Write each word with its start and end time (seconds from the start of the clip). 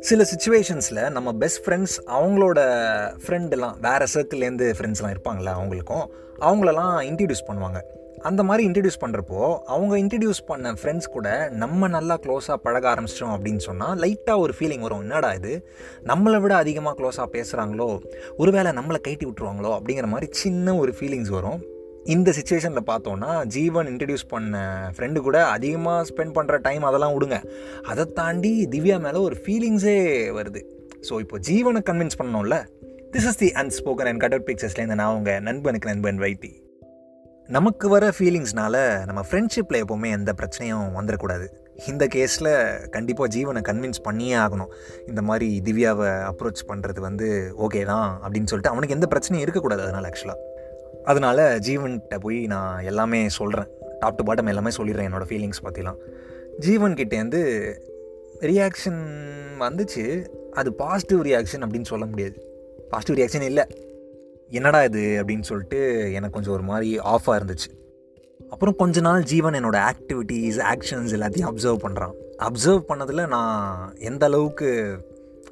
சில 0.00 0.24
சுச்சுவேஷன்ஸில் 0.34 1.10
நம்ம 1.10 1.32
best 1.32 1.66
friends 1.66 2.10
அவங்களோட 2.10 2.58
ஃப்ரெண்டெல்லாம் 3.26 3.80
வேறு 3.80 4.06
சர்க்கிள்லேருந்து 4.14 4.74
ஃப்ரெண்ட்ஸ்லாம் 4.78 5.14
இருப்பாங்களே 5.14 5.50
அவங்களுக்கும் 5.50 6.06
அவங்களெல்லாம் 6.40 7.04
இன்ட்ரடியூஸ் 7.10 7.48
பண்ணுவாங்க. 7.48 7.82
அந்த 8.18 8.42
மாதிரி 8.42 8.68
இன்ட்ரடியூஸ் 8.68 9.04
பண்ணுறப்போ 9.06 9.58
அவங்க 9.58 9.98
இன்ட்ரடியூஸ் 9.98 10.46
பண்ண 10.46 10.72
ஃப்ரெண்ட்ஸ் 10.72 11.08
கூட 11.10 11.48
நம்ம 11.48 11.88
நல்லா 11.88 12.18
க்ளோஸாக 12.22 12.54
பழக 12.62 12.94
ஆரம்பிச்சிட்டோம் 12.94 13.38
அப்படின்னு 13.38 13.56
சொன்னால் 13.56 13.98
லைட்டாக 13.98 14.38
ஒரு 14.38 14.54
ஃபீலிங் 14.58 14.80
வரும். 14.80 15.00
என்னடா 15.00 15.32
இது? 15.32 15.68
நம்மளை 16.04 16.40
விட 16.40 16.56
அதிகமாக 16.56 17.02
க்ளோஸாக 17.02 17.34
பேசுகிறாங்களோ 17.34 18.00
ஒருவேளை 18.36 18.72
நம்மளை 18.72 19.00
கைட்டி 19.00 19.26
விட்டுருவாங்களோ? 19.26 19.80
அப்படிங்கிற 19.80 20.06
மாதிரி 20.06 20.32
சின்ன 20.32 20.76
ஒரு 20.76 20.94
ஃபீலிங்ஸ் 21.00 21.28
வரும். 21.28 21.78
இந்த 22.14 22.32
சுச்சுவேஷனில் 22.36 22.88
பார்த்தோன்னா 22.90 23.30
ஜீவன் 23.56 23.88
இன்ட்ரடியூஸ் 23.92 24.24
பண்ண 24.32 24.62
ஃப்ரெண்டு 24.96 25.18
கூட 25.26 25.38
அதிகமாக 25.56 26.06
ஸ்பெண்ட் 26.10 26.34
பண்ணுற 26.38 26.58
டைம் 26.66 26.84
அதெல்லாம் 26.88 27.14
விடுங்க. 27.16 27.38
அதை 27.90 28.04
தாண்டி 28.20 28.52
திவ்யா 28.74 28.96
மேலே 29.06 29.18
ஒரு 29.28 29.36
ஃபீலிங்ஸே 29.44 29.98
வருது. 30.38 30.62
ஸோ 31.08 31.20
இப்போ 31.24 31.38
ஜீவனை 31.48 31.82
கன்வின்ஸ் 31.90 32.18
பண்ணோம்ல 32.20 32.58
this 33.14 33.28
is 33.30 33.40
the 33.42 33.50
unspoken 33.62 34.10
and 34.10 34.22
cut 34.24 34.34
out 34.36 34.48
பிக்சர்ஸ்லேருந்து 34.50 34.98
நான் 35.02 35.14
உங்கள் 35.18 35.40
நண்பனுக்கு 35.48 35.90
நண்பன் 35.92 36.20
வைத்தி. 36.24 36.52
நமக்கு 37.56 37.86
வர 37.92 38.06
ஃபீலிங்ஸ்னால 38.16 38.76
நம்ம 39.08 39.20
ஃப்ரெண்ட்ஷிப்பில் 39.28 39.80
எப்போவுமே 39.82 40.10
எந்த 40.18 40.32
பிரச்சனையும் 40.40 40.86
வந்துடக்கூடாது 40.98 41.46
இந்த 41.90 42.04
கேஸில் 42.14 42.50
கண்டிப்பாக 42.96 43.28
ஜீவனை 43.36 43.60
கன்வின்ஸ் 43.68 44.00
பண்ணியே 44.06 44.34
ஆகணும். 44.44 44.70
இந்த 45.10 45.22
மாதிரி 45.28 45.48
திவ்யாவை 45.68 46.10
அப்ரோச் 46.30 46.62
பண்ணுறது 46.70 47.00
வந்து 47.08 47.28
ஓகே 47.66 47.82
தான் 47.92 48.08
அப்படின்னு 48.24 48.50
சொல்லிட்டு 48.52 48.72
அவனுக்கு 48.72 48.96
எந்த 48.98 49.08
பிரச்சனையும் 49.14 49.44
இருக்கக்கூடாது 49.46 49.84
அதனால் 49.86 50.08
ஆக்சுவலாக 50.10 50.38
அதனால் 51.04 51.36
ஜீவன்கிட்ட 51.36 52.18
போய் 52.20 52.46
நான் 52.46 52.82
எல்லாமே 52.82 53.28
சொல்கிறேன் 53.28 53.66
டாப் 53.98 54.16
டு 54.16 54.32
பாட்டம் 54.32 54.46
எல்லாமே 54.46 54.70
சொல்லிடுறேன் 54.76 55.08
என்னோடய 55.08 55.30
ஃபீலிங்ஸ் 55.30 55.64
பற்றிலாம் 55.64 55.96
ஜீவன்கிட்டேருந்து 56.60 57.74
ரியாக்ஷன் 58.40 59.00
வந்துச்சு. 59.60 60.26
அது 60.52 60.74
பாசிட்டிவ் 60.74 61.24
ரியாக்ஷன் 61.24 61.58
அப்படின்னு 61.58 61.84
சொல்ல 61.84 62.04
முடியாது. 62.06 62.46
பாசிட்டிவ் 62.90 63.26
ரியாக்ஷன் 63.26 63.44
இல்லை. 63.44 63.64
என்னடா 64.48 64.84
இது 64.84 65.00
அப்படின்னு 65.00 65.42
சொல்லிட்டு 65.42 66.12
எனக்கு 66.12 66.30
கொஞ்சம் 66.30 66.52
ஒரு 66.52 66.62
மாதிரி 66.62 66.98
ஆஃபாக 66.98 67.40
இருந்துச்சு. 67.40 67.78
அப்புறம் 68.50 68.76
கொஞ்ச 68.76 69.00
நாள் 69.00 69.22
ஜீவன் 69.22 69.54
என்னோடய 69.54 69.90
ஆக்டிவிட்டீஸ் 69.90 70.56
ஆக்ஷன்ஸ் 70.56 71.12
எல்லாத்தையும் 71.16 71.50
அப்சர்வ் 71.50 71.78
பண்ணுறான் 71.82 72.12
அப்சர்வ் 72.38 72.82
பண்ணதில் 72.88 73.26
நான் 73.26 73.96
எந்த 73.98 74.26
அளவுக்கு 74.26 74.98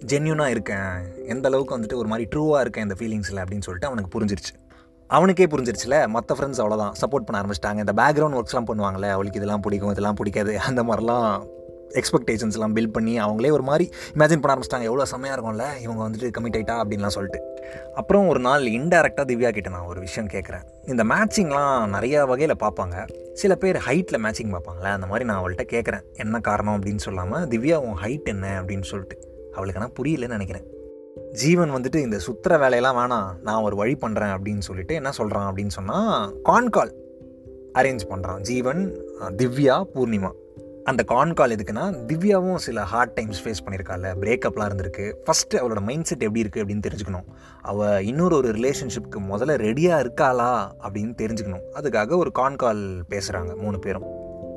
ஜென்யூனாக 0.07 0.49
இருக்கேன் 0.49 0.89
எந்த 1.27 1.49
அளவுக்கு 1.49 1.79
வந்துட்டு 1.79 1.95
ஒரு 1.95 2.09
மாதிரி 2.09 2.29
ட்ரூவாக 2.37 2.61
இருக்கேன் 2.61 2.83
இந்த 2.83 2.95
ஃபீலிங்ஸில் 2.99 3.45
அப்படின்னு 3.45 3.61
சொல்லிட்டு 3.61 3.87
அவனுக்கு 3.87 4.21
புரிஞ்சிருச்சு. 4.21 4.68
அவனுக்கே 5.17 5.47
புரிஞ்சிருச்சுல 5.53 5.97
மற்ற 6.15 6.35
ஃப்ரெண்ட்ஸ் 6.39 6.61
அவ்வளோதான் 6.63 6.97
சப்போர்ட் 7.03 7.27
பண்ண 7.27 7.37
ஆரம்பிச்சிட்டாங்க. 7.43 7.79
இந்த 7.85 7.95
பேக்ரவுண்ட் 8.01 8.39
ஒர்க்ஸ்லாம் 8.39 8.67
பண்ணுவாங்களே 8.71 9.11
அவளுக்கு 9.15 9.41
இதெல்லாம் 9.41 9.63
பிடிக்கும் 9.67 9.93
இதெல்லாம் 9.95 10.19
பிடிக்காது. 10.21 10.53
அந்த 10.71 10.83
மாதிரிலாம் 10.89 11.29
எக்ஸ்பெக்டேஷன்ஸ்லாம் 11.99 12.75
பில்ட் 12.77 12.95
பண்ணி 12.97 13.13
அவங்களே 13.25 13.51
ஒரு 13.57 13.65
மாதிரி 13.69 13.85
இமேஜின் 14.17 14.41
பண்ண 14.41 14.53
ஆரம்பிச்சிட்டாங்க. 14.55 14.89
எவ்வளோ 14.91 15.05
செம்மையாக 15.13 15.37
இருக்கும்ல 15.37 15.67
இவங்க 15.85 16.01
வந்துட்டு 16.07 16.29
கமிட் 16.37 16.57
ஆகிட்டா 16.59 16.77
அப்படின்லாம் 16.83 17.15
சொல்லிட்டு. 17.17 17.41
அப்புறம் 18.01 18.29
ஒரு 18.33 18.41
நாள் 18.49 18.65
இன்டெரக்டாக 18.79 19.25
திவ்யா 19.31 19.51
கிட்ட 19.59 19.71
நான் 19.77 19.89
ஒரு 19.93 20.01
விஷயம் 20.07 20.31
கேட்குறேன் 20.35 20.67
இந்த 20.93 21.05
மேட்சிங்லாம் 21.13 21.95
நிறையா 21.97 22.23
வகையில் 22.33 22.61
பார்ப்பாங்க. 22.65 23.07
சில 23.43 23.55
பேர் 23.63 23.79
ஹைட்டில் 23.89 24.23
மேட்சிங் 24.27 24.53
பார்ப்பாங்களே 24.57 24.93
அந்த 24.97 25.09
மாதிரி 25.13 25.27
நான் 25.31 25.41
அவள்கிட்ட 25.43 25.67
கேட்குறேன் 25.75 26.05
என்ன 26.25 26.41
காரணம் 26.51 26.77
அப்படின்னு 26.79 27.05
சொல்லாமல் 27.09 27.47
திவ்யா 27.55 27.79
உன் 27.89 28.01
ஹைட் 28.05 28.33
என்ன 28.35 28.47
அப்படின்னு 28.61 28.89
சொல்லிட்டு. 28.93 29.19
அவளுக்கு 29.57 29.81
ஆனால் 29.81 29.97
புரியலன்னு 30.01 30.37
நினைக்கிறேன். 30.39 30.67
ஜீவன் 31.33 31.71
வந்துட்டு 31.71 31.97
இந்த 31.97 32.19
சுத்துற 32.27 32.53
வேலையெல்லாம் 32.59 32.97
வேணாம் 32.97 33.43
நான் 33.43 33.63
ஒரு 33.63 33.77
வழி 33.77 33.95
பண்ணுறேன் 33.95 34.37
அப்படின்னு 34.37 34.59
சொல்லிட்டு 34.59 34.95
என்ன 34.95 35.11
சொல்கிறான் 35.11 35.55
அப்படின்னு 35.55 35.69
சொன்னால் 35.69 36.35
கான் 36.43 36.69
கால் 36.69 36.95
அரேஞ்ச் 37.75 38.01
பண்ணுறான் 38.11 38.41
ஜீவன் 38.41 38.99
திவ்யா 39.37 39.85
பூர்ணிமா. 39.95 40.31
அந்த 40.85 41.05
கான்கால் 41.09 41.53
எதுக்குன்னா 41.55 42.07
திவ்யாவும் 42.07 42.55
சில 42.55 42.83
ஹார்ட் 42.83 43.13
டைம்ஸ் 43.13 43.49
ஃபேஸ் 43.49 43.69
பண்ணியிருக்காள் 43.69 44.05
பிரேக்கப்லாம் 44.21 44.69
இருந்திருக்கு. 44.69 45.15
ஃபஸ்ட்டு 45.25 45.55
அவளோட 45.55 45.81
மைண்ட் 45.81 46.05
செட் 46.05 46.23
எப்படி 46.23 46.43
இருக்குது 46.43 46.67
அப்படின்னு 46.67 46.83
தெரிஞ்சுக்கணும். 46.89 47.25
அவள் 47.63 48.05
இன்னொரு 48.05 48.37
ஒரு 48.37 48.49
ரிலேஷன்ஷிப்க்கு 48.49 49.19
முதல்ல 49.19 49.57
ரெடியாக 49.59 50.03
இருக்காளா 50.05 50.69
அப்படின்னு 50.83 51.15
தெரிஞ்சுக்கணும். 51.23 51.65
அதுக்காக 51.75 52.17
ஒரு 52.17 52.31
கான்கால் 52.39 53.03
பேசுகிறாங்க 53.11 53.57
மூணு 53.57 53.79
பேரும். 53.79 54.07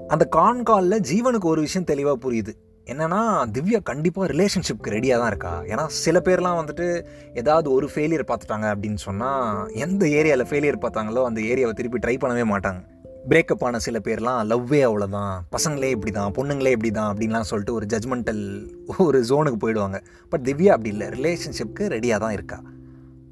அந்த 0.08 0.28
கான்காலில் 0.36 1.04
ஜீவனுக்கு 1.12 1.44
ஒரு 1.44 1.62
விஷயம் 1.62 1.88
தெளிவாக 1.88 2.30
புரியுது. 2.30 2.54
என்னென்னா 2.88 3.20
திவ்யா 3.56 3.80
கண்டிப்பாக 3.84 4.32
ரிலேஷன்ஷிப்க்கு 4.32 4.94
ரெடியாக 4.96 5.20
தான் 5.22 5.28
இருக்கா? 5.28 5.64
ஏன்னா 5.72 5.86
சில 5.86 6.20
பேர்லாம் 6.20 6.58
வந்துட்டு 6.62 7.06
ஏதாவது 7.34 7.72
ஒரு 7.72 7.90
ஃபெயிலியர் 7.94 8.30
பார்த்துட்டாங்க 8.30 8.68
அப்படின்னு 8.74 8.96
சொன்னால் 8.96 9.70
எந்த 9.74 10.06
ஏரியாவில் 10.06 10.50
ஃபெயிலியர் 10.50 10.84
பார்த்தாங்களோ 10.86 11.24
அந்த 11.24 11.42
ஏரியாவை 11.42 11.74
திருப்பி 11.74 12.00
ட்ரை 12.00 12.18
பண்ணவே 12.24 12.46
மாட்டாங்க. 12.54 12.82
பிரேக்கப் 13.30 13.64
ஆன 13.64 13.80
சில 13.80 14.00
பேர்லாம் 14.00 14.48
லவ்வே 14.52 14.82
அவ்வளோதான் 14.88 15.34
பசங்களே 15.56 15.90
இப்படி 15.90 16.12
தான் 16.12 16.32
பொண்ணுங்களே 16.38 16.72
இப்படி 16.72 16.92
தான் 16.92 17.10
அப்படின்லாம் 17.12 17.42
சொல்லிட்டு 17.42 17.74
ஒரு 17.74 17.86
ஜட்மெண்டல் 17.86 18.70
ஒரு 18.98 19.24
ஜோனுக்கு 19.30 19.60
போயிடுவாங்க. 19.64 20.00
பட் 20.30 20.42
திவ்யா 20.42 20.68
அப்படி 20.68 20.90
இல்லை. 20.90 21.10
ரிலேஷன்ஷிப்க்கு 21.10 21.86
ரெடியாக 21.96 22.20
தான் 22.20 22.32
இருக்கா? 22.32 22.60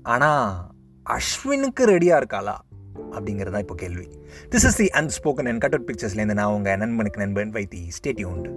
ஆனால் 0.04 0.50
அஸ்வினுக்கு 1.06 1.86
ரெடியாக 1.86 2.22
இருக்காளா? 2.22 2.58
அப்படிங்கிறது 3.16 3.52
தான் 3.52 3.62
இப்போ 3.62 3.76
கேள்வி. 3.76 4.08
This 4.52 4.66
is 4.66 4.76
the 4.76 4.90
unspoken 5.02 5.48
and 5.48 5.62
cut 5.62 5.74
out 5.74 5.90
பிக்சர்ஸ்லேருந்து 5.92 6.34
நான் 6.34 6.56
உங்கள் 6.58 6.78
நண்பனுக்கு 6.78 7.26
நண்பன் 7.26 7.52
வைத்தி. 7.52 8.26
உண்டு 8.26 8.52